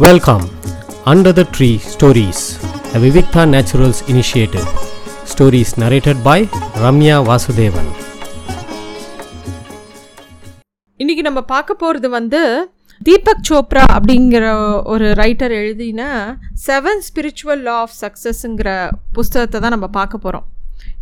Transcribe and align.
Welcome 0.00 0.44
under 1.04 1.34
the 1.34 1.42
tree 1.54 1.68
stories 1.86 2.42
the 2.84 2.98
Vivikta 2.98 3.42
naturals 3.46 4.00
initiative 4.08 4.66
stories 5.24 5.72
narrated 5.78 6.18
by 6.24 6.36
Ramya 6.82 7.16
Vasudevan 7.28 7.90
இன்னைக்கு 11.00 11.22
நம்ம 11.22 11.42
பார்க்க 11.44 11.74
போகிறது 11.74 12.10
வந்து 12.10 12.40
தீபக் 13.00 13.44
சோப்ரா 13.48 13.84
அப்படிங்கிற 13.96 14.46
ஒரு 14.86 15.08
ரைட்டர் 15.14 15.54
எழுதின 15.58 16.02
செவன் 16.66 17.04
ஸ்பிரிச்சுவல் 17.08 17.62
லா 17.62 17.76
ஆஃப் 17.80 17.96
சக்ஸஸ்ங்கிற 18.00 18.70
புஸ்தகத்தை 19.12 19.60
தான் 19.60 19.76
நம்ம 19.76 19.90
பார்க்க 19.90 20.18
போகிறோம் 20.18 20.46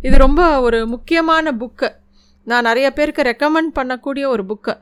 இது 0.01 0.17
ரொம்ப 0.17 0.43
ஒரு 0.61 0.81
முக்கியமான 0.87 1.55
புக்கு 1.57 1.89
நான் 2.47 2.63
நிறைய 2.63 2.89
பேருக்கு 2.93 3.29
ரெக்கமெண்ட் 3.29 3.73
பண்ணக்கூடிய 3.75 4.25
ஒரு 4.27 4.45
புக்கு 4.45 4.75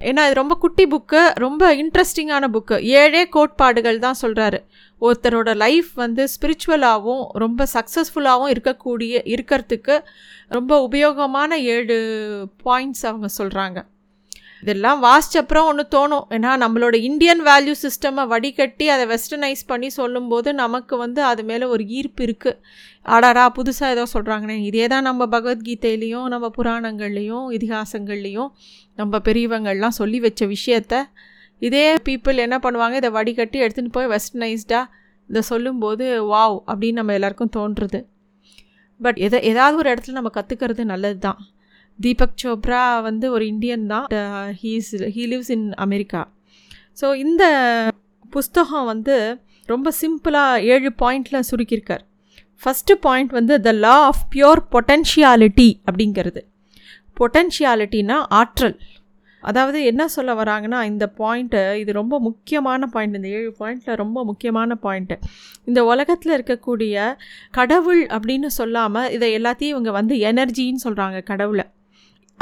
ஏன்னா 0.00 0.22
இது 0.26 0.34
ரொம்ப 0.34 0.54
குட்டி 0.56 0.84
புக்கு 0.86 1.22
ரொம்ப 1.36 1.62
இன்ட்ரெஸ்டிங்கான 1.74 2.48
புக்கு 2.50 2.76
ஏழே 2.94 3.22
கோட்பாடுகள் 3.28 3.98
தான் 3.98 4.20
சொல்கிறாரு 4.22 4.60
ஒருத்தரோட 5.02 5.50
லைஃப் 5.56 5.90
வந்து 5.94 6.24
ஸ்பிரிச்சுவலாகவும் 6.34 7.24
ரொம்ப 7.34 7.66
சக்ஸஸ்ஃபுல்லாகவும் 7.74 8.52
இருக்கக்கூடிய 8.54 9.20
இருக்கிறதுக்கு 9.26 9.96
ரொம்ப 10.48 10.74
உபயோகமான 10.80 11.58
ஏழு 11.68 11.96
பாயிண்ட்ஸ் 12.64 13.04
அவங்க 13.04 13.30
சொல்கிறாங்க 13.38 13.80
இதெல்லாம் 14.62 15.00
வாசிச்சப்புறம் 15.04 15.66
ஒன்று 15.70 15.84
தோணும். 15.94 16.24
ஏன்னா 16.36 16.50
நம்மளோட 16.62 16.96
இந்தியன் 17.08 17.42
வேல்யூ 17.48 17.74
சிஸ்டமை 17.82 18.24
வடிகட்டி 18.32 18.86
அதை 18.94 19.04
வெஸ்டர்னைஸ் 19.12 19.62
பண்ணி 19.66 19.88
சொல்லும்போது 19.98 20.48
நமக்கு 20.62 20.96
வந்து 20.96 21.20
அது 21.24 21.42
மேலே 21.44 21.66
ஒரு 21.74 21.84
ஈர்ப்பு 21.98 22.22
இருக்குது 22.26 22.58
ஆடாடா 23.06 23.44
புதுசாக 23.58 23.94
ஏதோ 23.94 24.04
சொல்கிறாங்கண்ணே 24.14 24.56
இதே 24.68 24.86
தான் 24.88 25.06
நம்ம 25.08 25.26
பகவத்கீதையிலையும் 25.34 26.26
நம்ம 26.28 26.46
புராணங்கள்லேயும் 26.56 27.46
இதிகாசங்கள்லேயும் 27.56 28.50
நம்ம 28.98 29.20
பெரியவங்கள்லாம் 29.28 29.98
சொல்லி 30.00 30.20
வச்ச 30.20 30.42
விஷயத்த 30.48 30.94
இதே 31.62 31.86
பீப்புள் 32.06 32.44
என்ன 32.44 32.56
பண்ணுவாங்க? 32.64 32.94
இதை 32.94 33.10
வடிகட்டி 33.14 33.58
எடுத்துகிட்டு 33.64 33.96
போய் 33.96 34.10
வெஸ்டர்னைஸ்டாக 34.12 34.84
இதை 35.28 35.40
சொல்லும்போது 35.50 36.04
வாவ்! 36.30 36.56
அப்படின்னு 36.70 36.98
நம்ம 37.00 37.14
எல்லாருக்கும் 37.14 37.54
தோன்றுறது. 37.56 37.98
பட் 39.00 39.18
எதை 39.26 39.38
ஏதாவது 39.50 39.76
ஒரு 39.76 39.88
இடத்துல 39.92 40.16
நம்ம 40.18 40.30
கற்றுக்கிறது 40.36 40.84
நல்லது 40.92 41.18
தான் 41.18 41.40
தீபக் 42.06 42.38
சோப்ரா 42.42 42.82
வந்து 43.08 43.26
ஒரு 43.36 43.44
இந்தியன் 43.52 43.86
தான். 43.92 44.06
He's 44.62 44.90
he 45.14 45.24
lives 45.32 45.52
in 45.56 45.66
America 45.86 46.22
so 47.00 47.08
இந்த 47.24 47.44
புஸ்தகம் 48.32 48.86
வந்து 48.92 49.16
ரொம்ப 49.68 49.88
சிம்பிளாக 50.00 50.62
ஏழு 50.74 50.90
பாயிண்டில் 51.02 51.46
சுருக்கியிருக்கார். 51.50 52.04
ஃபஸ்ட்டு 52.62 52.94
பாயிண்ட் 53.06 53.32
வந்து 53.38 53.54
the 53.66 53.72
law 53.84 53.96
of 54.10 54.22
pure 54.34 54.62
potentiality 54.74 55.68
அப்படிங்கிறது. 55.88 56.40
பொட்டென்ஷியாலிட்டினா 57.20 58.16
ஆற்றல். 58.40 58.76
அதாவது 59.42 59.78
என்ன 59.90 60.02
சொல்ல 60.14 60.30
வராங்கன்னா 60.40 60.78
இந்த 60.90 61.04
பாயிண்ட்டு 61.18 61.60
இது 61.80 61.90
ரொம்ப 61.98 62.14
முக்கியமான 62.26 62.86
பாயிண்ட் 62.94 63.18
இந்த 63.18 63.28
ஏழு 63.38 63.50
பாயிண்டில் 63.60 64.00
ரொம்ப 64.02 64.24
முக்கியமான 64.30 64.78
பாயிண்ட்டு 64.84 65.16
இந்த 65.68 65.80
உலகத்தில் 65.92 66.36
இருக்கக்கூடிய 66.36 66.96
கடவுள் 67.58 68.02
அப்படின்னு 68.16 68.50
சொல்லாமல் 68.60 69.10
இதை 69.16 69.28
எல்லாத்தையும் 69.38 69.74
இவங்க 69.74 69.92
வந்து 69.98 70.16
எனர்ஜின்னு 70.30 70.84
சொல்கிறாங்க 70.86 71.20
கடவுளை. 71.32 71.66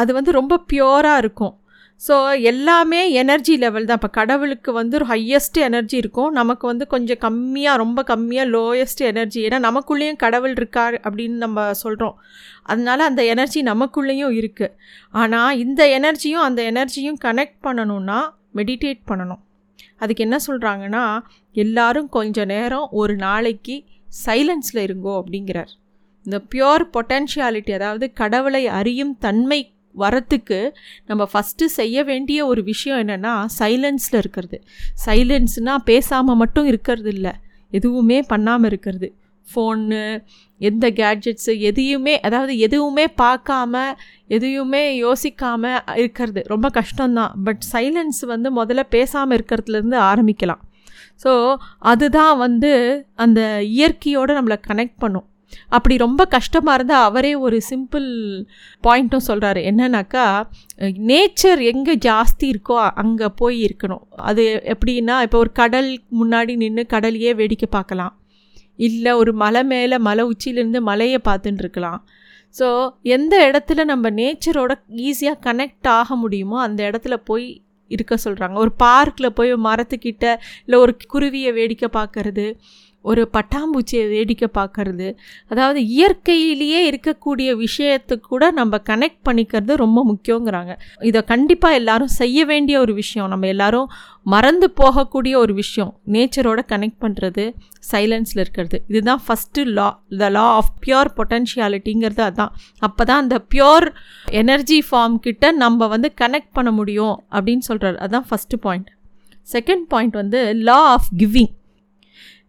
அது 0.03 0.11
வந்து 0.19 0.31
ரொம்ப 0.41 0.55
பியோராக 0.73 1.23
இருக்கும். 1.25 1.55
ஸோ 2.01 2.15
எல்லாமே 2.51 2.99
எனர்ஜி 3.21 3.55
லெவல் 3.63 3.87
தான். 3.89 3.99
இப்போ 4.01 4.11
கடவுளுக்கு 4.17 4.71
வந்து 4.79 4.97
ஒரு 4.99 5.07
ஹையஸ்ட் 5.13 5.59
எனர்ஜி 5.69 5.97
இருக்கும். 6.03 6.31
நமக்கு 6.39 6.65
வந்து 6.71 6.85
கொஞ்சம் 6.95 7.21
கம்மியாக 7.25 7.81
ரொம்ப 7.83 8.01
கம்மியாக 8.11 8.51
லோயஸ்ட் 8.55 9.03
எனர்ஜி 9.11 9.41
ஏன்னா 9.49 9.59
நமக்குள்ளேயும் 9.69 10.19
கடவுள் 10.25 10.55
இருக்கார் 10.59 10.97
அப்படின்னு 11.05 11.39
நம்ம 11.45 11.65
சொல்கிறோம் 11.83 12.17
அதனால 12.73 13.05
அந்த 13.11 13.23
எனர்ஜி 13.35 13.61
நமக்குள்ளேயும் 13.71 14.35
இருக்குது 14.41 14.75
ஆனால் 15.23 15.59
இந்த 15.65 15.83
எனர்ஜியும் 15.99 16.45
அந்த 16.49 16.63
எனர்ஜியும் 16.73 17.19
கனெக்ட் 17.27 17.59
பண்ணணும்னா 17.67 18.19
மெடிடேட் 18.61 19.03
பண்ணணும். 19.11 19.43
அதுக்கு 20.03 20.25
என்ன 20.27 20.39
சொல்கிறாங்கன்னா 20.47 21.05
எல்லாரும் 21.65 22.09
கொஞ்ச 22.17 22.45
நேரம் 22.53 22.87
ஒரு 23.01 23.17
நாளைக்கு 23.27 23.77
சைலன்ஸில் 24.25 24.83
இருங்கோ 24.87 25.15
அப்படிங்கிறார். 25.21 25.73
இந்த 26.27 26.39
பியோர் 26.53 26.85
பொட்டென்ஷியாலிட்டி 26.95 27.73
அதாவது 27.79 28.07
கடவுளை 28.21 28.63
அறியும் 28.81 29.15
தன்மை 29.27 29.61
வரத்துக்கு 29.99 30.59
நம்ம 31.07 31.23
ஃபஸ்ட்டு 31.33 31.71
செய்ய 31.79 32.05
வேண்டிய 32.05 32.39
ஒரு 32.47 32.63
விஷயம் 32.63 33.01
என்னென்னா 33.05 33.35
சைலன்ஸில் 33.59 34.19
இருக்கிறது. 34.23 34.59
சைலன்ஸ்னால் 35.07 35.87
பேசாமல் 35.91 36.41
மட்டும் 36.43 36.67
இருக்கிறது 36.67 37.13
இல்லை. 37.17 37.35
எதுவுமே 37.73 38.19
பண்ணாமல் 38.33 38.69
இருக்கிறது. 38.71 39.09
ஃபோனு 39.47 40.03
எந்த 40.61 40.87
கேட்ஜெட்ஸு 41.01 41.53
எதையுமே 41.69 42.15
அதாவது 42.21 42.53
எதுவுமே 42.59 43.05
பார்க்காம 43.23 43.83
எதையுமே 44.37 44.83
யோசிக்காமல் 45.05 45.83
இருக்கிறது. 46.03 46.41
ரொம்ப 46.53 46.71
கஷ்டம்தான். 46.79 47.35
பட் 47.47 47.63
சைலன்ஸ் 47.73 48.21
வந்து 48.27 48.51
முதல்ல 48.61 48.85
பேசாமல் 48.97 49.37
இருக்கிறதுலேருந்து 49.39 49.99
ஆரம்பிக்கலாம். 50.11 50.63
ஸோ 51.25 51.33
அதுதான் 51.93 52.35
வந்து 52.37 52.73
அந்த 53.25 53.41
இயற்கையோடு 53.77 54.33
நம்மளை 54.39 54.59
கனெக்ட் 54.69 54.99
பண்ணும். 54.99 55.27
அப்படி 55.77 55.95
ரொம்ப 56.05 56.23
கஷ்டமாக 56.35 56.77
இருந்தால் 56.79 57.07
அவரே 57.09 57.33
ஒரு 57.47 57.57
சிம்பிள் 57.71 58.09
பாயிண்ட்டும் 58.87 59.27
சொல்கிறாரு 59.29 59.61
என்னன்னாக்கா 59.71 60.25
நேச்சர் 61.11 61.63
எங்கே 61.73 61.95
ஜாஸ்தி 62.09 62.47
இருக்கோ 62.53 62.77
அங்கே 63.03 63.29
போய் 63.41 63.59
இருக்கணும். 63.67 64.05
அது 64.29 64.45
எப்படின்னா 64.75 65.17
இப்போ 65.27 65.39
ஒரு 65.45 65.53
கடல் 65.63 65.91
முன்னாடி 66.21 66.55
நின்று 66.63 66.85
கடலையே 66.95 67.33
வேடிக்கை 67.41 67.69
பார்க்கலாம். 67.77 68.15
இல்லை 68.89 69.13
ஒரு 69.21 69.33
மலை 69.43 69.63
மேலே 69.73 69.99
மலை 70.09 70.25
உச்சியிலேருந்து 70.33 70.81
மலையை 70.91 71.21
பார்த்துட்டு 71.29 71.63
இருக்கலாம். 71.65 72.01
ஸோ 72.55 72.67
எந்த 73.17 73.35
இடத்துல 73.51 73.81
நம்ம 73.85 74.11
நேச்சரோட 74.19 74.73
ஈஸியாக 75.09 75.39
கனெக்ட் 75.47 75.89
ஆக 75.99 76.17
முடியுமோ 76.17 76.59
அந்த 76.67 76.81
இடத்துல 76.91 77.15
போய் 77.31 77.47
இருக்க 77.91 78.15
சொல்கிறாங்க 78.25 78.57
ஒரு 78.63 78.73
பார்க்கில் 78.85 79.35
போய் 79.39 79.53
மரத்துக்கிட்ட 79.67 80.25
இல்லை 80.65 80.79
ஒரு 80.85 80.93
குருவியை 81.13 81.51
வேடிக்கை 81.59 81.89
பார்க்கறது 81.99 82.47
ஒரு 83.11 83.23
பட்டாம்பூச்சியை 83.37 84.05
வேடிக்கை 84.13 84.49
பார்க்கறது 84.59 85.09
அதாவது 85.51 85.81
இயற்கையிலேயே 85.97 86.81
இருக்கக்கூடிய 86.91 87.49
விஷயத்துக்கு 87.65 88.27
கூட 88.33 88.45
நம்ம 88.51 88.81
கனெக்ட் 88.91 89.23
பண்ணிக்கிறது 89.29 89.75
ரொம்ப 89.85 89.99
முக்கியங்கிறாங்க. 90.11 90.73
இதை 91.11 91.21
கண்டிப்பாக 91.33 91.79
எல்லாரும் 91.81 92.13
செய்ய 92.21 92.39
வேண்டிய 92.45 92.77
ஒரு 92.81 92.95
விஷயம் 92.95 93.29
நம்ம 93.29 93.47
எல்லாரும் 93.47 93.89
மறந்து 94.27 94.69
போகக்கூடிய 94.81 95.35
ஒரு 95.43 95.55
விஷயம் 95.55 95.93
நேச்சரோட 96.15 96.61
கனெக்ட் 96.73 97.01
பண்ணுறது 97.05 97.45
சைலன்ஸில் 97.93 98.43
இருக்கிறது. 98.45 98.77
இதுதான் 98.89 99.23
first 99.27 99.65
law 99.79 99.89
the 100.23 100.31
law 100.37 100.47
of 100.61 100.73
pure 100.85 101.11
பொட்டன்ஷியாலிட்டிங்கிறது 101.19 102.23
அதுதான் 102.29 102.53
அப்போ 102.89 103.03
தான் 103.05 103.23
அந்த 103.25 103.39
பியோர் 103.55 103.87
எனர்ஜி 104.43 104.81
ஃபார்ம் 104.89 105.17
கிட்ட 105.27 105.53
நம்ம 105.65 105.89
வந்து 105.95 106.11
கனெக்ட் 106.23 106.53
பண்ண 106.53 106.73
முடியும் 106.81 107.15
அப்படின்னு 107.37 107.67
சொல்கிறாரு 107.71 107.99
அதுதான் 108.05 108.29
ஃபஸ்ட்டு 108.31 108.61
பாயிண்ட் 108.67 108.91
செகண்ட் 109.47 109.87
பாயிண்ட் 109.89 110.17
வந்து 110.23 110.41
லா 110.69 110.81
ஆஃப் 110.95 111.09
கிவிங் 111.19 111.53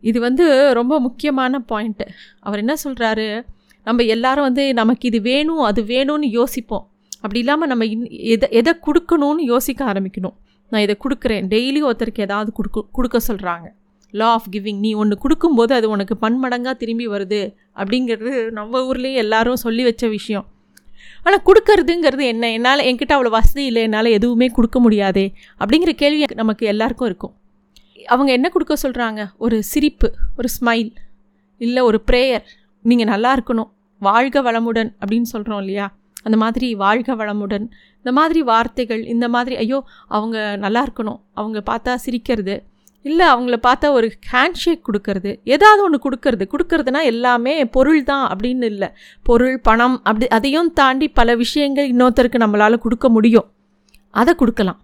இது 0.02 0.20
வந்து 0.20 0.74
ரொம்ப 0.74 1.00
முக்கியமான 1.00 1.62
பாயிண்ட்டு 1.72 2.06
அவர் 2.40 2.62
என்ன 2.64 2.76
சொல்கிறாரு 2.84 3.28
நம்ம 3.88 4.04
எல்லாரும் 4.16 4.48
வந்து 4.50 4.74
நமக்கு 4.74 5.08
இது 5.08 5.22
வேணும் 5.22 5.64
அது 5.70 5.82
வேணும்னு 5.94 6.30
யோசிப்போம். 6.40 6.86
அப்படி 7.22 7.40
இல்லாமல் 7.40 7.70
நம்ம 7.72 7.86
இன் 7.86 8.04
எதை 8.34 8.48
எதை 8.60 8.74
கொடுக்கணும்னு 8.88 9.44
யோசிக்க 9.54 9.82
ஆரம்பிக்கணும். 9.94 10.36
நான் 10.72 10.82
இதை 10.82 10.96
கொடுக்குறேன். 11.04 11.46
டெய்லி 11.54 11.82
ஒருத்தருக்கு 11.90 12.26
ஏதாவது 12.28 12.52
கொடுக்க 12.54 12.84
கொடுக்க 12.92 13.18
சொல்கிறாங்க 13.28 13.68
லா 14.14 14.28
ஆஃப் 14.36 14.50
கிவிங் 14.52 14.80
நீ 14.80 14.94
ஒன்று 14.94 15.16
கொடுக்கும்போது 15.24 15.74
அது 15.74 15.88
உனக்கு 15.90 16.16
பன்மடங்காக 16.22 16.76
திரும்பி 16.82 17.08
வருது. 17.08 17.42
அப்படிங்கிறது 17.80 18.52
நம்ம 18.52 18.82
ஊர்லேயும் 18.90 19.22
எல்லாரும் 19.24 19.56
சொல்லி 19.56 19.84
வச்ச 19.84 20.08
விஷயம். 20.08 20.46
ஆனால் 21.24 21.44
கொடுக்கறதுங்கிறது 21.48 22.24
என்ன? 22.34 22.52
என்னால் 22.52 22.86
என்கிட்ட 22.90 23.14
அவ்வளோ 23.16 23.32
வசதி 23.40 23.66
இல்லை. 23.66 23.82
என்னால் 23.82 24.06
எதுவுமே 24.06 24.48
கொடுக்க 24.48 24.80
முடியாதே. 24.80 25.26
அப்படிங்கிற 25.60 25.90
கேள்வி 26.04 26.26
நமக்கு 26.34 26.66
எல்லாருக்கும் 26.66 27.10
இருக்கும். 27.12 27.34
அவங்க 28.06 28.32
என்ன 28.32 28.50
கொடுக்க 28.50 28.76
சொல்கிறாங்க 28.82 29.28
ஒரு 29.38 29.64
சிரிப்பு 29.64 30.14
ஒரு 30.38 30.50
ஸ்மைல் 30.60 30.92
இல்லை 31.58 31.84
ஒரு 31.84 32.04
ப்ரேயர் 32.12 32.42
நீங்கள் 32.82 33.08
நல்லா 33.08 33.36
இருக்கணும். 33.36 33.70
வாழ்க 34.00 34.42
வளமுடன் 34.42 34.90
அப்படின்னு 35.02 35.22
சொல்கிறோம் 35.22 35.60
இல்லையா? 35.60 35.96
அந்த 36.24 36.38
மாதிரி 36.38 36.76
வாழ்க 36.76 37.16
வளமுடன். 37.16 37.66
இந்த 37.98 38.12
மாதிரி 38.12 38.42
வார்த்தைகள் 38.42 39.06
இந்த 39.06 39.30
மாதிரி 39.30 39.56
ஐயோ 39.56 39.84
அவங்க 40.08 40.56
நல்லா 40.58 40.86
இருக்கணும். 40.86 41.20
அவங்க 41.34 41.64
பார்த்தா 41.66 41.96
சிரிக்கிறது. 41.96 42.64
இல்லை 43.02 43.28
அவங்கள 43.28 43.56
பார்த்தா 43.68 43.90
ஒரு 43.90 44.14
ஹேண்ட்ஷேக் 44.32 44.82
கொடுக்கறது. 44.88 45.40
ஏதாவது 45.44 45.84
ஒன்று 45.84 46.00
கொடுக்கறது. 46.06 46.46
கொடுக்கறதுனா 46.54 47.04
எல்லாமே 47.04 47.66
பொருள் 47.66 48.04
தான் 48.04 48.26
அப்படின்னு 48.32 48.64
இல்லை. 48.64 48.90
பொருள் 49.24 49.60
பணம் 49.60 49.98
அப்படி 50.04 50.28
அதையும் 50.28 50.74
தாண்டி 50.74 51.08
பல 51.10 51.36
விஷயங்கள் 51.36 51.92
இன்னொருத்தருக்கு 51.92 52.44
நம்மளால் 52.46 52.78
கொடுக்க 52.78 53.10
முடியும். 53.10 53.52
அதை 54.10 54.36
கொடுக்கலாம். 54.36 54.80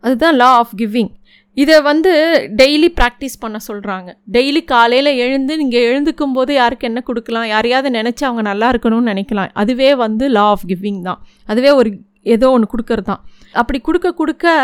அதுதான் 0.00 0.34
லா 0.34 0.46
ஆஃப் 0.46 0.74
கிவிங் 0.76 1.10
இதை 1.56 1.76
வந்து 1.82 2.12
டெய்லி 2.60 2.88
ப்ராக்டிஸ் 2.98 3.40
பண்ண 3.40 3.56
சொல்கிறாங்க 3.68 4.10
டெய்லி 4.34 4.64
காலையில் 4.64 5.10
எழுந்து 5.24 5.56
நீங்கள் 5.56 5.84
எழுந்துக்கும் 5.88 6.32
போது 6.32 6.54
யாருக்கு 6.54 6.88
என்ன 6.88 7.00
கொடுக்கலாம்? 7.08 7.46
யாரையாவது 7.54 7.90
நினச்சி 7.98 8.22
அவங்க 8.28 8.42
நல்லா 8.50 8.68
இருக்கணும்னு 8.72 9.10
நினைக்கலாம். 9.12 9.50
அதுவே 9.62 9.90
வந்து 10.04 10.28
லா 10.28 10.46
ஆஃப் 10.54 10.66
கிவிங் 10.70 11.02
தான். 11.08 11.20
அதுவே 11.46 11.70
ஒரு 11.80 11.90
ஏதோ 12.34 12.48
ஒன்று 12.56 12.72
கொடுக்கறது 12.72 13.08
தான். 13.12 13.22
அப்படி 13.60 13.80
கொடுக்க 13.80 14.12
கொடுக்க 14.20 14.54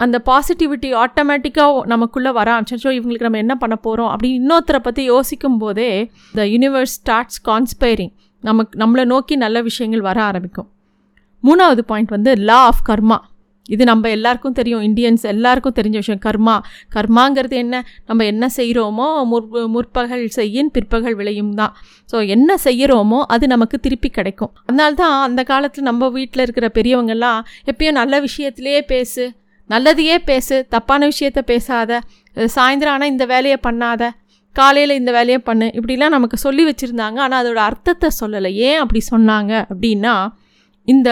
அந்த 0.00 0.16
பாசிட்டிவிட்டி 0.28 0.88
ஆட்டோமேட்டிக்காக 1.02 1.82
நமக்குள்ளே 1.92 2.30
வர 2.38 2.48
ஆரம்பிச்சோ 2.54 2.90
இவங்களுக்கு 2.98 3.26
நம்ம 3.28 3.40
என்ன 3.44 3.54
பண்ண 3.62 3.76
போகிறோம் 3.86 4.10
அப்படின்னு 4.12 4.38
இன்னொருத்தரை 4.42 4.80
பற்றி 4.86 5.02
யோசிக்கும் 5.04 5.58
போதே 5.58 5.90
த 6.38 6.46
யூனிவர்ஸ் 6.54 6.94
ஸ்டார்ட்ஸ் 6.98 7.40
கான்ஸ்பைரிங் 7.48 8.12
நமக்கு 8.40 8.80
நம்மளை 8.82 9.04
நோக்கி 9.12 9.36
நல்ல 9.36 9.60
விஷயங்கள் 9.68 10.06
வர 10.08 10.18
ஆரம்பிக்கும். 10.22 10.68
மூணாவது 11.44 11.84
பாயிண்ட் 11.90 12.14
வந்து 12.16 12.32
லா 12.48 12.58
ஆஃப் 12.70 12.82
கர்மா 12.88 13.18
இது 13.74 13.82
நம்ம 13.90 14.10
எல்லாருக்கும் 14.16 14.56
தெரியும். 14.60 14.82
இந்தியன்ஸ் 14.88 15.24
எல்லாருக்கும் 15.32 15.76
தெரிஞ்ச 15.78 15.96
விஷயம். 16.02 16.22
கர்மா. 16.26 16.56
கர்மாங்கிறது 16.96 17.56
என்ன? 17.64 17.82
நம்ம 18.08 18.24
என்ன 18.32 18.44
செய்கிறோமோ 18.58 19.08
முற் 19.32 19.48
முற்பகல் 19.74 20.24
செய்யின் 20.38 20.70
பிற்பகல் 20.76 21.18
விளையும் 21.20 21.52
தான். 21.60 21.74
ஸோ 22.12 22.18
என்ன 22.36 22.56
செய்கிறோமோ 22.66 23.20
அது 23.34 23.44
நமக்கு 23.54 23.78
திருப்பி 23.86 24.10
கிடைக்கும். 24.18 24.52
அதனால 24.68 24.92
தான் 25.02 25.16
அந்த 25.28 25.42
காலத்தில் 25.52 25.88
நம்ம 25.90 26.08
வீட்டில் 26.18 26.44
இருக்கிற 26.46 26.68
பெரியவங்கெல்லாம் 26.78 27.40
எப்பயும் 27.72 27.98
நல்ல 28.00 28.20
விஷயத்திலேயே 28.26 28.82
பேசு. 28.94 29.24
நல்லதையே 29.70 30.16
பேசு. 30.30 30.56
தப்பான 30.74 31.06
விஷயத்த 31.12 31.40
பேசாத. 31.52 32.00
சாயந்தரம் 32.56 32.94
ஆனால் 32.96 33.12
இந்த 33.14 33.24
வேலையை 33.32 33.58
பண்ணாத. 33.68 34.02
காலையில் 34.56 34.98
இந்த 35.00 35.10
வேலையை 35.16 35.40
பண்ணு. 35.48 35.66
இப்படிலாம் 35.78 36.14
நமக்கு 36.16 36.38
சொல்லி 36.46 36.62
வச்சுருந்தாங்க. 36.68 37.18
ஆனால் 37.26 37.40
அதோட 37.42 37.60
அர்த்தத்தை 37.70 38.08
சொல்லலை. 38.20 38.50
ஏன் 38.68 38.80
அப்படி 38.82 39.00
சொன்னாங்க 39.12 39.52
அப்படின்னா 39.72 40.14
இந்த 40.88 41.10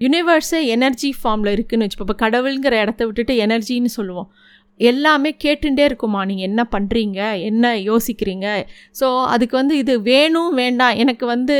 யூனிவர்ஸே 0.00 0.60
எனர்ஜி 0.76 1.10
ஃபார்மில் 1.18 1.52
இருக்குதுன்னு 1.54 1.86
வச்சுப்போம் 1.86 2.08
இப்போ 2.10 2.18
கடவுளுங்கிற 2.24 2.74
இடத்த 2.84 3.02
விட்டுட்டு 3.08 3.34
எனர்ஜின்னு 3.46 3.92
சொல்லுவோம். 3.98 4.28
எல்லாமே 4.80 5.30
கேட்டுட்டே 5.42 5.82
இருக்குமா 5.88 6.20
நீங்கள் 6.28 6.46
என்ன 6.48 6.62
பண்ணுறீங்க 6.72 7.18
என்ன 7.48 7.74
யோசிக்கிறீங்க? 7.90 8.46
ஸோ 9.00 9.06
அதுக்கு 9.34 9.54
வந்து 9.60 9.74
இது 9.82 9.94
வேணும் 10.08 10.54
வேண்டாம். 10.60 10.96
எனக்கு 11.02 11.26
வந்து 11.34 11.56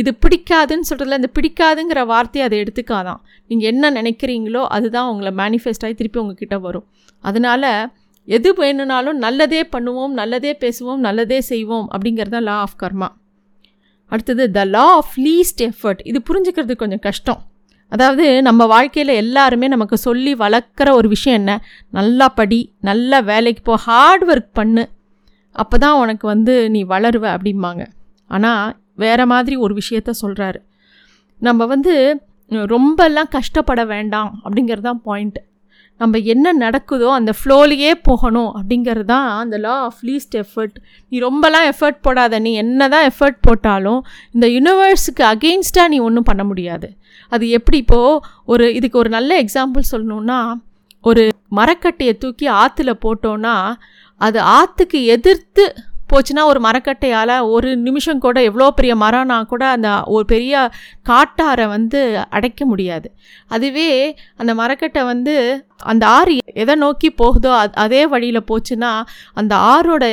இது 0.00 0.10
பிடிக்காதுன்னு 0.24 0.88
சொல்கிறதுல 0.90 1.18
இந்த 1.20 1.30
பிடிக்காதுங்கிற 1.38 2.02
வார்த்தையை 2.12 2.44
அதை 2.48 2.58
எடுத்துக்காதான். 2.64 3.20
நீங்கள் 3.50 3.70
என்ன 3.72 3.90
நினைக்கிறீங்களோ 4.00 4.64
அதுதான் 4.76 5.08
உங்களை 5.12 5.32
மேனிஃபெஸ்ட் 5.42 5.86
ஆகி 5.88 5.96
திருப்பி 6.02 6.22
உங்ககிட்ட 6.24 6.58
வரும். 6.66 6.86
அதனால் 7.24 7.70
எது 8.28 8.48
வேணும்னாலும் 8.62 9.18
நல்லதே 9.26 9.62
பண்ணுவோம் 9.74 10.14
நல்லதே 10.20 10.52
பேசுவோம் 10.62 11.02
நல்லதே 11.08 11.40
செய்வோம் 11.52 11.86
அப்படிங்கிறது 11.94 12.36
தான் 12.36 12.48
லா 12.48 12.56
ஆஃப் 12.64 12.78
கர்மா 12.82 13.08
அடுத்தது 14.12 14.44
the 14.56 14.64
law 14.76 14.86
of 14.98 15.14
least 15.26 15.62
effort 15.68 16.02
இது 16.10 16.18
புரிஞ்சுக்கிறது 16.28 16.74
கொஞ்சம் 16.82 17.02
கஷ்டம். 17.06 17.40
அதாவது 17.92 18.24
நம்ம 18.46 18.62
வாழ்க்கையில் 18.74 19.12
எல்லாருமே 19.22 19.66
நமக்கு 19.74 19.96
சொல்லி 20.06 20.32
வளர்க்குற 20.34 20.88
ஒரு 20.98 21.08
விஷயம் 21.08 21.38
என்ன? 21.40 21.52
நல்லா 21.98 22.26
படி 22.38 22.60
நல்லா 22.88 23.18
வேலைக்கு 23.30 23.62
போ 23.62 23.76
ஹார்ட் 23.86 24.24
ஒர்க் 24.30 24.50
பண்ணு. 24.52 24.84
அப்போ 25.56 25.76
தான் 25.84 26.00
உனக்கு 26.02 26.26
வந்து 26.26 26.54
நீ 26.74 26.80
வளருவ 26.94 27.24
அப்படிம்பாங்க. 27.36 27.84
ஆனால் 28.30 28.74
வேறு 29.04 29.26
மாதிரி 29.26 29.56
ஒரு 29.64 29.74
விஷயத்த 29.80 30.10
சொல்கிறாரு 30.22 30.60
நம்ம 31.40 31.66
வந்து 31.66 31.94
ரொம்பலாம் 32.74 33.34
கஷ்டப்பட 33.36 33.80
வேண்டாம் 33.94 34.30
அப்படிங்கிறது 34.44 34.86
தான் 34.90 35.02
பாயிண்ட்டு 35.04 35.40
நம்ம 36.00 36.18
என்ன 36.32 36.52
நடக்குதோ 36.64 37.08
அந்த 37.18 37.32
ஃப்ளோலையே 37.38 37.92
போகணும் 38.08 38.50
அப்படிங்கிறது 38.58 39.08
தான் 39.12 39.28
அந்த 39.42 39.56
லா 39.64 39.74
ஆஃப் 39.88 40.00
லீஸ்ட் 40.08 40.36
எஃபர்ட் 40.42 40.76
நீ 41.08 41.16
ரொம்பலாம் 41.20 41.66
எஃபர்ட் 41.72 41.98
போடாத. 42.06 42.38
நீ 42.46 42.52
என்ன 42.64 42.88
தான் 42.94 43.06
எஃபர்ட் 43.10 43.38
போட்டாலும் 43.40 44.00
இந்த 44.32 44.46
யூனிவர்ஸுக்கு 44.56 45.24
அகெயின்ஸ்டாக 45.32 45.92
நீ 45.94 45.98
ஒன்றும் 46.08 46.28
பண்ண 46.30 46.44
முடியாது. 46.44 46.88
அது 47.32 47.44
எப்படி 47.58 47.78
இப்போது 47.84 48.20
ஒரு 48.44 48.66
இதுக்கு 48.74 48.98
ஒரு 48.98 49.12
நல்ல 49.18 49.32
எக்ஸாம்பிள் 49.44 49.90
சொல்லணுன்னா 49.92 50.40
ஒரு 51.04 51.24
மரக்கட்டையை 51.56 52.14
தூக்கி 52.18 52.46
ஆற்றுல 52.62 52.90
போட்டோன்னா 53.04 53.56
அது 54.20 54.38
ஆற்றுக்கு 54.56 54.98
எதிர்த்து 55.14 55.64
போச்சுன்னா 56.12 56.42
ஒரு 56.44 56.60
மரக்கட்டையால் 56.60 57.34
ஒரு 57.48 57.76
நிமிஷம் 57.76 58.18
கூட 58.18 58.42
எவ்வளோ 58.42 58.70
பெரிய 58.70 58.94
மரம்னா 58.96 59.36
கூட 59.42 59.64
அந்த 59.68 59.90
ஒரு 60.06 60.24
பெரிய 60.24 60.54
காட்டாரை 61.08 61.66
வந்து 61.68 62.00
அடைக்க 62.28 62.66
முடியாது. 62.66 63.08
அதுவே 63.48 64.16
அந்த 64.36 64.54
மரக்கட்டை 64.54 65.04
வந்து 65.04 65.36
அந்த 65.84 66.06
ஆறு 66.06 66.36
எதை 66.54 66.74
நோக்கி 66.74 67.10
போகுதோ 67.10 67.52
அதே 67.74 68.06
வழியில் 68.06 68.48
போச்சுன்னா 68.50 68.92
அந்த 69.34 69.54
ஆறோட 69.56 70.04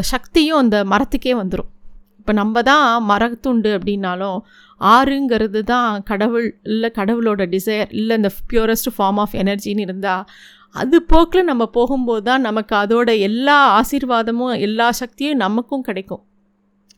சக்தியும் 0.00 0.58
அந்த 0.58 0.84
மரத்துக்கே 0.84 1.34
வந்துடும் 1.42 1.70
இப்போ 2.18 2.32
நம்ம 2.32 2.62
தான் 2.62 3.04
மரத்துண்டு 3.08 3.70
அப்படின்னாலும் 3.78 4.36
ஆறுங்கிறது 4.80 5.60
தான் 5.64 6.02
கடவுள் 6.02 6.46
இல்லை 6.62 6.90
கடவுளோட 6.94 7.42
டிசைர் 7.46 7.88
இல்லை 7.90 8.16
இந்த 8.16 8.30
பியூரஸ்ட் 8.52 8.90
ஃபார்ம் 8.96 9.18
ஆஃப் 9.18 9.34
எனர்ஜின்னு 9.34 9.84
இருந்தால் 9.84 10.24
அது 10.74 11.02
போக்கில் 11.02 11.44
நம்ம 11.44 11.66
போகும்போது 11.66 12.22
தான் 12.22 12.40
நமக்கு 12.40 12.74
அதோட 12.76 13.20
எல்லா 13.20 13.56
ஆசீர்வாதமும் 13.80 14.60
எல்லா 14.60 14.90
சக்தியும் 14.90 15.36
நமக்கும் 15.36 15.82
கிடைக்கும். 15.82 16.22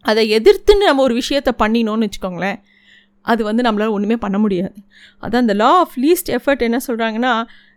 அதை 0.04 0.22
எதிர்த்துன்னு 0.38 0.88
நம்ம 0.88 1.02
ஒரு 1.02 1.14
விஷயத்த 1.14 1.50
பண்ணினோன்னு 1.62 2.06
வச்சுக்கோங்களேன் 2.06 2.58
அது 3.22 3.44
வந்து 3.44 3.62
நம்மளால் 3.62 3.94
ஒன்றுமே 3.96 4.16
பண்ண 4.16 4.38
முடியாது. 4.38 4.74
அதான் 5.22 5.44
அந்த 5.44 5.54
லா 5.54 5.70
ஆஃப் 5.82 5.96
லீஸ்ட் 6.02 6.30
எஃபர்ட் 6.36 6.58
என்ன 6.58 6.78
சொல்கிறாங்கன்னா 6.86 7.32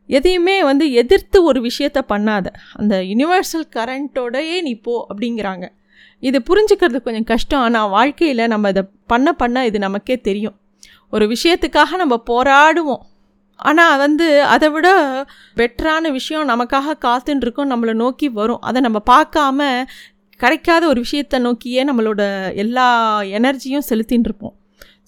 எதையுமே 0.09 0.63
வந்து 0.63 0.85
எதிர்த்து 0.91 1.37
ஒரு 1.43 1.59
விஷயத்த 1.61 1.99
பண்ணாத. 2.09 2.47
அந்த 2.73 2.95
யூனிவர்சல் 3.11 3.65
கரண்ட்டோடையே 3.75 4.61
நீ 4.61 4.73
போ 4.75 5.05
அப்படிங்கிறாங்க. 5.09 5.65
இது 6.19 6.37
புரிஞ்சுக்கிறது 6.49 6.99
கொஞ்சம் 7.01 7.23
கஷ்டம். 7.23 7.59
ஆனால் 7.59 7.89
வாழ்க்கையில் 7.89 8.47
நம்ம 8.47 8.69
இதை 8.69 8.83
பண்ண 9.07 9.33
பண்ண 9.33 9.65
இது 9.65 9.79
நமக்கே 9.79 10.17
தெரியும். 10.21 10.57
ஒரு 11.09 11.35
விஷயத்துக்காக 11.35 11.89
நம்ம 11.95 12.15
போராடுவோம். 12.29 13.03
ஆனால் 13.59 13.97
வந்து 13.97 14.43
அதை 14.43 14.69
விட 14.69 14.87
பெட்டரான 15.55 16.11
விஷயம் 16.11 16.49
நமக்காக 16.49 16.95
காத்துன்னு 17.05 17.51
நம்மளை 17.73 17.93
நோக்கி 17.93 18.29
வரும். 18.29 18.59
அதை 18.59 18.81
நம்ம 18.81 19.01
பார்க்காம 19.09 19.83
கிடைக்காத 20.35 20.87
ஒரு 20.87 20.99
விஷயத்தை 20.99 21.39
நோக்கியே 21.39 21.83
நம்மளோட 21.85 22.53
எல்லா 22.55 22.87
எனர்ஜியும் 23.21 23.87
செலுத்தின்னு 23.89 24.27
இருப்போம் 24.29 24.55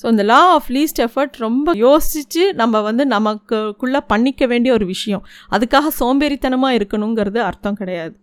ஸோ 0.03 0.07
இந்த 0.07 0.23
லா 0.23 0.39
ஆஃப் 0.47 0.69
லீஸ்ட் 0.69 1.07
எஃபர்ட் 1.07 1.35
ரொம்ப 1.37 1.71
யோசித்து 1.75 2.53
நம்ம 2.53 2.81
வந்து 2.81 3.05
நமக்குள்ளே 3.05 3.99
பண்ணிக்க 4.07 4.45
வேண்டிய 4.45 4.73
ஒரு 4.73 4.85
விஷயம். 4.85 5.23
அதுக்காக 5.51 5.87
சோம்பேறித்தனமாக 5.99 6.77
இருக்கணுங்கிறது 6.79 7.37
அர்த்தம் 7.37 7.75
கிடையாது. 7.75 8.15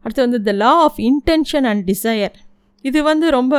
அடுத்து 0.00 0.22
வந்து 0.22 0.42
the 0.42 0.52
law 0.52 0.72
of 0.72 0.98
intention 0.98 1.62
and 1.62 1.90
desire 1.90 2.36
இது 2.84 2.98
வந்து 3.10 3.26
ரொம்ப 3.38 3.54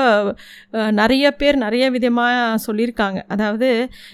நிறைய 1.00 1.26
பேர் 1.40 1.58
நிறைய 1.66 1.86
விதமாக 1.96 2.58
சொல்லியிருக்காங்க. 2.66 3.20
அதாவது 3.34 3.70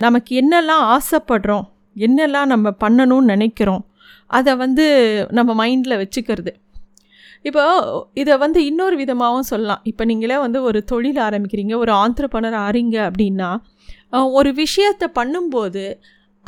நமக்கு 0.06 0.32
என்னெல்லாம் 0.42 0.84
ஆசைப்படுறோம் 0.96 1.66
என்னெல்லாம் 2.08 2.52
நம்ம 2.54 2.68
பண்ணணும்னு 2.84 3.32
நினைக்கிறோம் 3.34 3.84
அதை 4.32 4.54
வந்து 4.64 4.86
நம்ம 5.38 5.52
மைண்டில் 5.62 6.02
வச்சுக்கிறது. 6.02 6.52
இப்போ 7.46 7.64
இதை 8.22 8.34
வந்து 8.44 8.60
இன்னொரு 8.70 8.96
விதமாகவும் 9.02 9.50
சொல்லலாம். 9.52 9.82
இப்போ 9.92 10.04
நீங்களே 10.12 10.38
வந்து 10.46 10.60
ஒரு 10.70 10.80
தொழில் 10.92 11.20
ஆரம்பிக்கிறீங்க 11.28 11.74
ஒரு 11.84 11.92
ஆந்திரப்பனர் 12.04 12.58
ஆறீங்க 12.68 12.98
அப்படின்னா 13.10 13.50
ஒரு 14.40 14.50
விஷயத்தை 14.64 15.08
பண்ணும்போது 15.20 15.84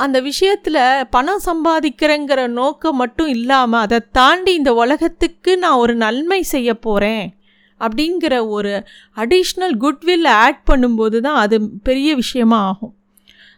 அந்த 0.00 0.18
விஷயத்தில் 0.28 0.78
பணம் 1.14 1.42
சம்பாதிக்கிறேங்கிற 1.46 2.40
நோக்கம் 2.60 3.00
மட்டும் 3.02 3.30
இல்லாமல் 3.36 3.82
அதை 3.86 3.98
தாண்டி 4.18 4.52
இந்த 4.60 4.72
உலகத்துக்கு 4.82 5.52
நான் 5.64 5.80
ஒரு 5.82 5.94
நன்மை 6.04 6.40
செய்ய 6.54 6.70
போகிறேன் 6.86 7.26
அப்படிங்கிற 7.80 8.48
ஒரு 8.48 8.72
அடிஷ்னல் 9.16 9.76
குட்வில் 9.84 10.28
ஆட் 10.44 10.62
பண்ணும்போது 10.70 11.20
தான் 11.20 11.36
அது 11.36 11.56
பெரிய 11.82 12.14
விஷயமா 12.14 12.58
ஆகும். 12.70 12.94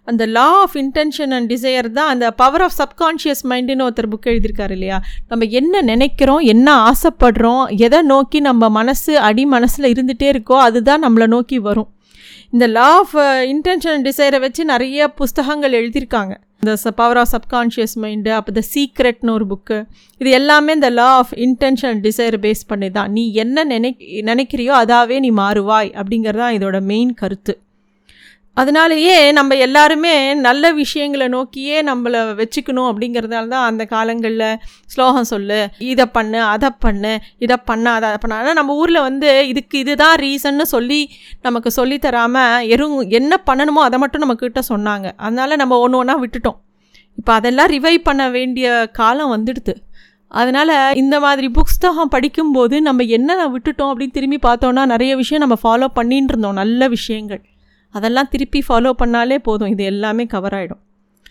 அந்த 0.04 0.26
law 0.26 0.46
of 0.60 0.74
intention 0.74 1.30
and 1.30 1.52
desire 1.52 1.88
தான் 1.90 2.08
அந்த 2.08 2.30
பவர் 2.30 2.60
ஆஃப் 2.60 2.76
சப்கான்ஷியஸ் 2.78 3.42
மைண்டுன்னு 3.50 3.86
ஒருத்தர் 3.88 4.10
புக் 4.12 4.30
எழுதியிருக்காரு 4.30 4.70
இல்லையா? 4.70 5.02
நம்ம 5.28 5.44
என்ன 5.44 5.82
நினைக்கிறோம் 5.82 6.38
என்ன 6.38 6.68
ஆசைப்படுறோம் 6.90 7.64
எதை 7.76 8.02
நோக்கி 8.02 8.40
நம்ம 8.40 8.68
மனசு 8.68 9.18
அடி 9.18 9.44
மனசில் 9.46 9.90
இருந்துகிட்டே 9.92 10.30
இருக்கோ 10.34 10.58
அதுதான் 10.68 11.04
நம்மளை 11.04 11.26
நோக்கி 11.26 11.58
வரும். 11.58 11.90
இந்த 12.52 12.66
லா 12.76 12.88
ஆஃப் 13.00 13.12
இன்டென்ஷன் 13.52 14.02
டிசைரை 14.06 14.38
வச்சு 14.44 14.62
நிறைய 14.70 15.06
புஸ்தகங்கள் 15.20 15.76
எழுதியிருக்காங்க. 15.78 16.34
இந்த 16.62 16.90
பவர் 16.98 17.18
ஆஃப் 17.20 17.30
சப்கான்ஷியஸ் 17.34 17.94
மைண்டு 18.02 18.30
அப்போ 18.38 18.50
த 18.58 18.62
சீக்ரெட்னு 18.72 19.32
ஒரு 19.36 19.46
புக்கு 19.52 19.78
இது 20.20 20.30
எல்லாமே 20.38 20.74
இந்த 20.78 20.88
law 20.98 21.08
of 21.20 21.32
intention 21.46 22.00
desire 22.06 22.36
base 22.44 22.62
பண்ணி 22.70 22.88
தான். 22.98 23.10
நீ 23.16 23.24
என்ன 23.44 23.64
நினை 23.72 23.90
நினைக்கிறியோ 24.30 24.74
அதாவே 24.82 25.18
நீ 25.26 25.30
மாறுவாய் 25.42 25.90
அப்படிங்கிறது 26.00 26.42
தான் 26.44 26.56
இதோட 26.58 26.80
மெயின் 26.92 27.14
கருத்து. 27.22 27.54
அதனாலேயே 28.56 29.14
நம்ம 29.36 29.54
எல்லாருமே 29.66 30.14
நல்ல 30.46 30.72
விஷயங்களை 30.80 31.26
நோக்கியே 31.34 31.76
நம்மளை 31.88 32.20
வச்சுக்கணும் 32.40 32.88
அப்படிங்கிறதால 32.90 33.48
தான் 33.52 33.68
அந்த 33.68 33.82
காலங்களில் 33.92 34.58
ஸ்லோகம் 34.94 35.28
சொல்லு 35.30 35.60
இதை 35.90 36.06
பண்ணு 36.16 36.40
அதை 36.54 36.70
பண்ணு 36.84 37.12
இதை 37.44 37.56
பண்ணா 37.70 37.92
அதை 37.98 38.18
பண்ண 38.22 38.40
ஆனால் 38.40 38.58
நம்ம 38.58 38.74
ஊரில் 38.80 39.06
வந்து 39.08 39.30
இதுக்கு 39.52 39.78
இதுதான் 39.84 40.16
ரீசன்னு 40.24 40.66
சொல்லி 40.74 41.00
நமக்கு 41.46 41.70
சொல்லித்தராமல் 41.78 42.66
எரும் 42.74 42.98
என்ன 43.20 43.38
பண்ணணுமோ 43.48 43.82
அதை 43.88 43.98
மட்டும் 44.02 44.24
நம்மக்கிட்ட 44.24 44.62
சொன்னாங்க. 44.72 45.06
அதனால் 45.16 45.60
நம்ம 45.62 45.78
ஒன்று 45.84 46.00
ஒன்றா 46.00 46.16
விட்டுட்டோம். 46.24 46.58
இப்போ 47.18 47.32
அதெல்லாம் 47.38 47.72
ரிவைவ் 47.76 48.06
பண்ண 48.08 48.22
வேண்டிய 48.36 48.66
காலம் 49.00 49.32
வந்துடுது. 49.34 49.74
அதனால் 50.40 50.74
இந்த 51.02 51.16
மாதிரி 51.24 51.48
புக்ஸ்தகம் 51.56 52.12
படிக்கும்போது 52.14 52.76
நம்ம 52.88 53.04
என்ன 53.16 53.48
விட்டுட்டோம் 53.54 53.90
அப்படின்னு 53.92 54.16
திரும்பி 54.18 54.38
பார்த்தோன்னா 54.48 54.84
நிறைய 54.94 55.12
விஷயம் 55.22 55.44
நம்ம 55.44 55.58
ஃபாலோ 55.64 55.88
பண்ணின்னு 55.98 56.30
இருந்தோம். 56.32 56.60
நல்ல 56.62 56.88
விஷயங்கள். 56.88 57.42
அதெல்லாம் 57.94 58.30
திருப்பி 58.32 58.62
ஃபாலோ 58.68 58.90
பண்ணாலே 59.02 59.38
போதும். 59.48 59.72
இது 59.74 59.84
எல்லாமே 59.92 60.26
கவர் 60.34 60.56
ஆகிடும் 60.58 60.82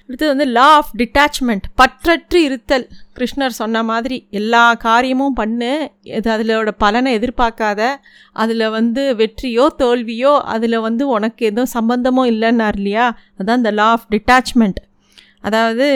அடுத்தது 0.03 0.31
வந்து 0.33 0.45
லா 0.55 0.65
ஆஃப் 0.77 0.89
டிட்டாச்மெண்ட் 0.99 1.65
பற்றற்று 1.79 2.39
இருத்தல். 2.47 2.85
கிருஷ்ணர் 3.17 3.53
சொன்ன 3.59 3.83
மாதிரி 3.89 4.17
எல்லா 4.39 4.63
காரியமும் 4.85 5.35
பண்ணு 5.39 5.69
இது 6.17 6.29
அதிலோட 6.35 6.71
பலனை 6.83 7.11
எதிர்பார்க்காத 7.19 7.81
அதில் 8.43 8.65
வந்து 8.69 9.03
வெற்றியோ 9.21 9.65
தோல்வியோ 9.81 10.33
அதில் 10.55 10.77
வந்து 10.79 11.03
உனக்கு 11.07 11.45
எதுவும் 11.51 11.73
சம்பந்தமோ 11.77 12.23
இல்லைன்னார் 12.33 12.79
இல்லையா? 12.81 13.05
அதுதான் 13.35 13.61
இந்த 13.63 13.71
லா 13.79 13.87
ஆஃப் 13.95 14.07
டிட்டாச்மெண்ட் 14.15 14.81
அதாவது 15.47 15.87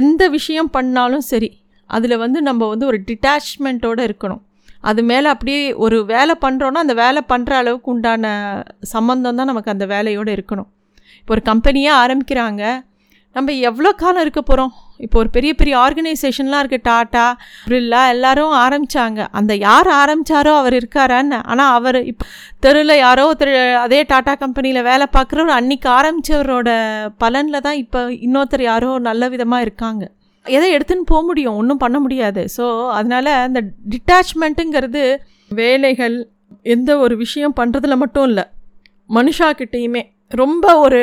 எந்த 0.00 0.22
விஷயம் 0.28 0.70
பண்ணாலும் 0.70 1.24
சரி 1.30 1.50
அதில் 1.90 2.22
வந்து 2.24 2.38
நம்ம 2.42 2.68
வந்து 2.72 2.86
ஒரு 2.86 2.98
டிட்டாச்மெண்ட்டோடு 3.08 4.02
இருக்கணும். 4.08 4.42
அது 4.84 5.02
மேலே 5.10 5.28
அப்படியே 5.34 5.60
ஒரு 5.84 5.98
வேலை 6.14 6.34
பண்ணுறோன்னா 6.46 6.82
அந்த 6.84 6.96
வேலை 7.04 7.22
பண்ணுற 7.32 7.52
அளவுக்கு 7.62 7.92
உண்டான 7.94 8.34
சம்மந்தம் 8.94 9.38
தான் 9.40 9.50
நமக்கு 9.52 9.74
அந்த 9.74 9.86
வேலையோடு 9.94 10.32
இருக்கணும். 10.36 10.68
இப்போ 11.20 11.34
ஒரு 11.36 11.42
கம்பெனியே 11.52 11.92
ஆரம்பிக்கிறாங்க. 12.02 12.64
நம்ம 13.36 13.52
எவ்வளோ 13.68 13.90
காலம் 14.02 14.22
இருக்க 14.24 14.40
போகிறோம் 14.42 14.70
இப்போ 15.04 15.16
ஒரு 15.22 15.28
பெரிய 15.34 15.52
பெரிய 15.60 15.74
ஆர்கனைசேஷன்லாம் 15.84 16.62
இருக்குது 16.62 16.84
டாட்டா 16.88 17.24
பிர்லா 17.70 18.02
எல்லாரும் 18.12 18.54
ஆரம்பித்தாங்க 18.62 19.26
அந்த 19.38 19.52
யார் 19.64 19.88
ஆரம்பித்தாரோ 20.02 20.52
அவர் 20.60 20.76
இருக்காரான்னு. 20.78 21.38
ஆனால் 21.52 21.72
அவர் 21.78 21.98
இப்போ 22.10 22.26
தெருவில் 22.66 23.02
யாரோ 23.06 23.24
ஒருத்தர் 23.30 23.52
அதே 23.84 24.00
டாட்டா 24.12 24.34
கம்பெனியில் 24.44 24.86
வேலை 24.90 25.08
பார்க்குறவர் 25.16 25.58
அன்றைக்கி 25.58 25.90
ஆரம்பித்தவரோட 25.98 26.70
பலனில் 27.24 27.64
தான் 27.66 27.80
இப்போ 27.84 28.02
இன்னொருத்தர் 28.26 28.64
யாரோ 28.70 28.92
நல்ல 29.08 29.28
விதமாக 29.34 29.66
இருக்காங்க. 29.66 30.06
எதை 30.56 30.68
எடுத்துன்னு 30.76 31.10
போக 31.12 31.22
முடியும் 31.26 31.58
ஒன்றும் 31.60 31.82
பண்ண 31.84 31.98
முடியாது. 31.98 32.42
ஸோ 32.56 32.64
அதனால் 32.90 33.30
அந்த 33.46 33.60
டிட்டாச்மெண்ட்டுங்கிறது 33.88 35.02
வேலைகள் 35.60 36.16
எந்த 36.74 36.90
ஒரு 36.98 37.16
விஷயம் 37.16 37.56
பண்ணுறதுல 37.60 37.96
மட்டும் 37.96 38.26
இல்லை. 38.28 38.44
மனுஷாக்கிட்டேயுமே 39.10 40.02
ரொம்ப 40.32 40.66
ஒரு 40.78 41.00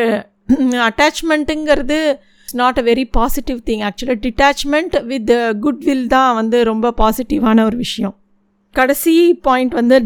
அட்டாச்மெண்ட்டுங்கிறது 0.88 2.00
it's 2.44 2.58
not 2.62 2.80
a 2.82 2.84
very 2.84 3.06
positive 3.12 3.60
thing 3.70 3.84
ஆக்சுவலாக 3.90 4.20
டிட்டாச்மெண்ட் 4.26 4.96
வித் 5.12 5.32
குட்வில் 5.66 6.06
தான் 6.08 6.34
வந்து 6.36 6.58
ரொம்ப 6.72 6.94
பாசிட்டிவான 7.02 7.64
ஒரு 7.66 7.78
விஷயம். 7.78 8.16
கடைசி 8.76 9.16
பாயிண்ட் 9.48 9.74
வந்து 9.74 9.98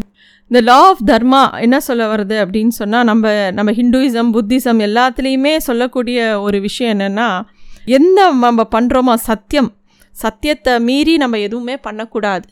இந்த 0.50 0.60
லா 0.60 0.76
ஆஃப் 0.90 1.02
தர்மா 1.06 1.40
என்ன 1.64 1.76
சொல்ல 1.80 2.02
வருது 2.12 2.36
அப்படின்னு 2.42 2.74
சொன்னால் 2.80 3.04
நம்ம 3.04 3.32
நம்ம 3.50 3.70
ஹிந்துயிசம் 3.72 4.30
புத்திசம் 4.36 4.80
எல்லாத்துலேயுமே 4.86 5.52
சொல்லக்கூடிய 5.68 6.18
ஒரு 6.40 6.58
விஷயம் 6.60 6.92
என்னென்னா 6.94 7.26
எந்த 7.96 8.20
நம்ம 8.44 8.66
பண்ணுறோமோ 8.74 9.14
சத்தியம். 9.28 9.70
சத்தியத்தை 10.14 10.72
மீறி 10.88 11.14
நம்ம 11.22 11.38
எதுவுமே 11.46 11.74
பண்ணக்கூடாது. 11.86 12.46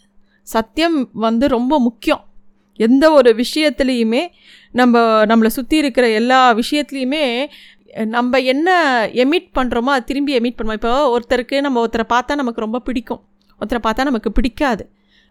சத்தியம் 0.47 0.99
வந்து 1.25 1.45
ரொம்ப 1.57 1.75
முக்கியம். 1.87 2.23
எந்த 2.87 3.05
ஒரு 3.19 3.31
விஷயத்துலேயுமே 3.43 4.23
நம்ம 4.79 5.03
நம்மளை 5.31 5.51
சுற்றி 5.57 5.77
இருக்கிற 5.83 6.07
எல்லா 6.21 6.41
விஷயத்துலேயுமே 6.61 7.25
நம்ம 8.15 8.41
என்ன 8.53 8.69
எமிட் 9.25 9.49
பண்ணுறோமோ 9.59 9.93
அது 9.97 10.09
திரும்பி 10.11 10.33
எமிட் 10.39 10.59
பண்ணுவோம். 10.59 10.79
இப்போ 10.81 10.93
ஒருத்தருக்கு 11.15 11.57
நம்ம 11.67 11.81
ஒருத்தரை 11.85 12.07
பார்த்தா 12.15 12.35
நமக்கு 12.43 12.65
ரொம்ப 12.67 12.79
பிடிக்கும். 12.89 13.23
ஒருத்தரை 13.61 13.81
பார்த்தா 13.87 14.09
நமக்கு 14.11 14.31
பிடிக்காது. 14.39 14.85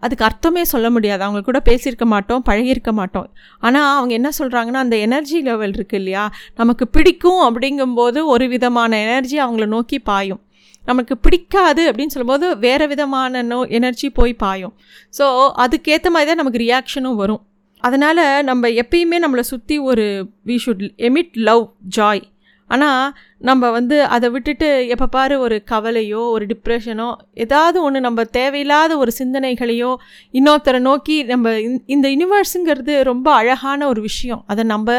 அதுக்கு 0.06 0.26
அர்த்தமே 0.28 0.64
சொல்ல 0.74 0.88
முடியாது. 0.96 1.22
அவங்க 1.28 1.42
கூட 1.50 1.60
பேசியிருக்க 1.70 2.06
மாட்டோம் 2.14 2.44
பழகியிருக்க 2.50 2.92
மாட்டோம். 3.00 3.28
ஆனால் 3.68 3.90
அவங்க 3.98 4.14
என்ன 4.20 4.32
சொல்கிறாங்கன்னா 4.40 4.82
அந்த 4.86 4.98
எனர்ஜி 5.08 5.40
லெவல் 5.50 5.76
இருக்குது 5.78 6.00
இல்லையா? 6.02 6.26
நமக்கு 6.62 6.88
பிடிக்கும் 6.98 7.44
அப்படிங்கும்போது 7.50 8.22
ஒரு 8.34 8.48
விதமான 8.56 9.00
எனர்ஜி 9.08 9.40
அவங்கள 9.46 9.68
நோக்கி 9.76 10.00
பாயும். 10.12 10.42
நமக்கு 10.84 11.14
பிடிக்காது 11.26 11.84
அப்படின்னு 11.90 12.14
சொல்லும்போது 12.14 12.48
வேறு 12.66 12.86
விதமான 12.92 13.42
நோ 13.52 13.60
எனர்ஜி 13.78 14.08
போய் 14.18 14.34
பாயும். 14.44 14.74
ஸோ 15.18 15.26
அதுக்கேற்ற 15.64 16.10
மாதிரி 16.16 16.30
தான் 16.30 16.42
நமக்கு 16.42 16.62
ரியாக்ஷனும் 16.66 17.20
வரும். 17.22 17.42
அதனால் 17.84 18.22
நம்ம 18.50 18.70
எப்பயுமே 18.82 19.18
நம்மளை 19.24 19.44
சுற்றி 19.50 19.76
ஒரு 19.90 20.06
we 20.50 20.56
should 20.66 20.84
emit 21.08 21.36
love 21.48 21.64
joy 21.98 22.22
ஆனால் 22.70 23.04
நம்ம 23.38 23.70
வந்து 23.72 23.98
அதை 24.16 24.28
விட்டுட்டு 24.36 24.68
எப்போ 24.94 25.08
பாரு 25.16 25.36
ஒரு 25.40 25.58
கவலையோ 25.72 26.22
ஒரு 26.36 26.46
டிப்ரெஷனோ 26.52 27.10
ஏதாவது 27.44 27.78
ஒன்று 27.86 28.00
நம்ம 28.00 28.24
தேவையில்லாத 28.38 28.92
ஒரு 28.98 29.12
சிந்தனைகளையோ 29.20 29.92
இன்னொருத்தரை 30.34 30.80
நோக்கி 30.80 31.18
நம்ம 31.24 31.54
இந்த 31.86 32.06
யூனிவர்ஸுங்கிறது 32.14 32.96
ரொம்ப 33.12 33.28
அழகான 33.34 33.88
ஒரு 33.88 34.02
விஷயம். 34.02 34.42
அதை 34.48 34.64
நம்ம 34.74 34.98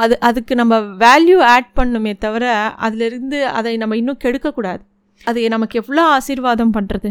அது 0.00 0.14
அதுக்கு 0.28 0.54
நம்ம 0.54 0.74
வேல்யூ 1.04 1.38
ஆட் 1.54 1.70
பண்ணுமே 1.78 2.12
தவிர 2.18 2.44
அதிலிருந்து 2.86 3.40
அதை 3.58 3.72
நம்ம 3.82 3.96
இன்னும் 3.96 4.22
கெடுக்கக்கூடாது. 4.24 4.82
அது 5.20 5.48
நமக்கு 5.54 5.80
எவ்வளோ 5.82 6.02
ஆசீர்வாதம் 6.16 6.74
பண்ணுறது 6.76 7.10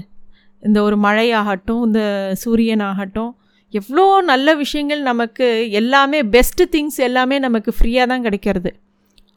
இந்த 0.63 0.79
ஒரு 0.87 0.97
மழையாகட்டும் 1.05 1.81
இந்த 1.87 2.01
சூரியனாகட்டும் 2.43 3.31
எவ்வளோ 3.73 4.05
நல்ல 4.31 4.47
விஷயங்கள் 4.55 5.01
நமக்கு 5.01 5.45
எல்லாமே 5.79 6.19
பெஸ்ட்டு 6.35 6.65
திங்ஸ் 6.73 6.99
எல்லாமே 7.07 7.37
நமக்கு 7.39 7.71
ஃப்ரீயாக 7.77 8.09
தான் 8.11 8.25
கிடைக்கிறது. 8.25 8.71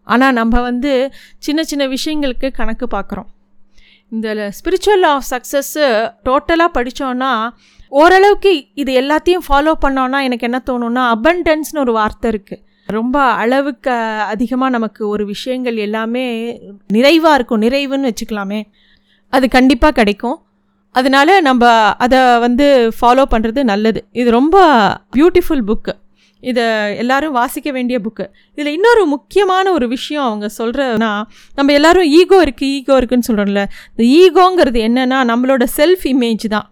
ஆனால் 0.08 0.32
நம்ம 0.32 0.60
வந்து 0.60 0.92
சின்ன 1.38 1.62
சின்ன 1.62 1.86
விஷயங்களுக்கு 1.86 2.48
கணக்கு 2.50 2.86
பார்க்குறோம் 2.96 3.28
இந்த 4.12 4.28
ஸ்பிரிச்சுவல் 4.58 5.06
ஆஃப் 5.06 5.28
சக்ஸஸ்ஸு 5.30 5.86
டோட்டலாக 6.24 6.76
படித்தோன்னா 6.76 7.32
ஓரளவுக்கு 7.92 8.52
இது 8.74 8.92
எல்லாத்தையும் 9.02 9.44
ஃபாலோ 9.48 9.74
பண்ணோன்னா 9.86 10.18
எனக்கு 10.28 10.46
என்ன 10.50 10.58
தோணுன்னா 10.70 11.04
அபண்டன்ஸ்னு 11.16 11.84
ஒரு 11.84 11.92
வார்த்தை 11.92 12.30
இருக்குது 12.30 12.62
ரொம்ப 12.88 13.16
அளவுக்கு 13.42 13.94
அதிகமாக 14.32 14.74
நமக்கு 14.76 15.02
ஒரு 15.08 15.24
விஷயங்கள் 15.26 15.78
எல்லாமே 15.86 16.26
நிறைவாக 16.86 17.34
இருக்கும். 17.34 17.62
நிறைவுன்னு 17.62 18.10
வச்சுக்கலாமே. 18.10 18.60
அது 19.32 19.46
கண்டிப்பாக 19.48 19.92
கிடைக்கும். 19.92 20.38
அதனால 20.94 21.40
நம்ம 21.40 21.64
அதை 22.04 22.20
வந்து 22.38 22.66
ஃபாலோ 23.00 23.24
பண்ணுறது 23.32 23.62
நல்லது. 23.62 24.00
இது 24.12 24.28
ரொம்ப 24.30 24.56
பியூட்டிஃபுல் 25.16 25.64
புக்கு 25.68 25.94
இதை 26.42 26.64
எல்லாரும் 27.02 27.34
வாசிக்க 27.38 27.68
வேண்டிய 27.76 27.96
புக்கு 28.00 28.24
இதில் 28.54 28.72
இன்னொரு 28.76 29.02
முக்கியமான 29.06 29.72
ஒரு 29.72 29.88
விஷயம் 29.88 30.26
அவங்க 30.26 30.46
சொல்கிறனா 30.58 31.10
நம்ம 31.58 31.72
எல்லாரும் 31.72 32.08
ஈகோ 32.18 32.38
இருக்குது 32.44 32.72
ஈகோ 32.78 32.96
இருக்குன்னு 33.00 33.28
சொல்கிறோம்ல 33.28 33.64
இந்த 33.90 34.04
ஈகோங்கிறது 34.20 34.80
என்னென்னா 34.88 35.18
நம்மளோட 35.32 35.64
செல்ஃப் 35.78 36.04
இமேஜ் 36.12 36.46
தான். 36.48 36.66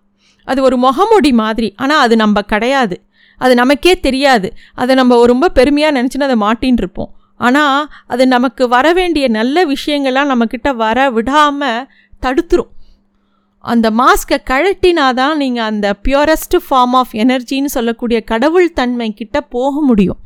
அது 0.49 0.61
ஒரு 0.63 0.77
முகமொடி 0.87 1.33
மாதிரி 1.43 1.69
ஆனால் 1.77 2.03
அது 2.07 2.17
நம்ம 2.17 2.43
கிடையாது. 2.53 2.97
அது 3.39 3.55
நமக்கே 3.55 3.95
தெரியாது. 4.07 4.49
அதை 4.75 4.93
நம்ம 5.01 5.19
ரொம்ப 5.33 5.47
பெருமையாக 5.59 5.97
நினச்சின்னு 5.99 6.29
அதை 6.29 6.39
மாட்டின்னு 6.47 6.83
இருப்போம். 6.85 7.11
ஆனால் 7.47 7.89
அது 8.07 8.25
நமக்கு 8.27 8.65
வர 8.69 8.87
வேண்டிய 8.93 9.29
நல்ல 9.39 9.67
விஷயங்கள்லாம் 9.75 10.31
நம்மக்கிட்ட 10.33 10.69
வர 10.85 11.11
விடாமல் 11.17 11.87
தடுத்துரும். 12.23 12.71
அந்த 13.73 13.87
மாஸ்கை 13.91 14.37
கழட்டினாதான் 14.51 15.35
நீங்கள் 15.35 15.65
அந்த 15.65 15.87
பியூரஸ்ட் 16.05 16.57
ஃபார்ம் 16.67 16.95
ஆஃப் 17.01 17.13
எனர்ஜின்னு 17.13 17.71
சொல்லக்கூடிய 17.77 18.19
கடவுள் 18.21 18.69
தன்மை 18.73 19.09
கிட்ட 19.13 19.41
போக 19.55 19.81
முடியும். 19.81 20.19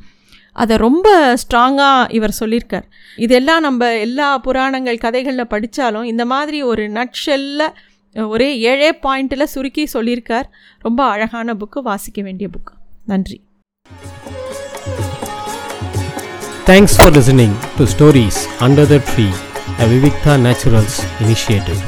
அதை 0.53 0.77
ரொம்ப 0.77 1.37
ஸ்ட்ராங்காக 1.43 2.13
இவர் 2.13 2.35
சொல்லியிருக்கார். 2.41 2.87
இதெல்லாம் 3.17 3.61
நம்ம 3.61 3.89
எல்லா 4.07 4.39
புராணங்கள் 4.39 4.99
கதைகளில் 4.99 5.47
படித்தாலும் 5.47 6.09
இந்த 6.13 6.25
மாதிரி 6.25 6.63
ஒரு 6.63 6.85
நட்ஷெல்ல 6.99 7.69
ஒரே 8.29 8.49
ஏழே 8.71 8.91
பாயிண்டில் 9.05 9.53
சுருக்கி 9.55 9.85
சொல்லியிருக்கார். 9.93 10.49
ரொம்ப 10.79 11.01
அழகான 11.05 11.55
புக்கு 11.55 11.83
வாசிக்க 11.83 12.23
வேண்டிய 12.23 12.51
புக்கு 12.55 12.75
நன்றி. 13.07 13.39
Thanks 16.67 16.97
for 16.97 17.15
listening 17.19 17.57
to 17.79 17.87
stories 17.95 18.43
under 18.67 18.91
the 18.93 18.99
tree 19.11 19.27
a 19.81 19.87
Vivikta 19.95 20.37
naturals 20.47 21.01
initiative 21.25 21.81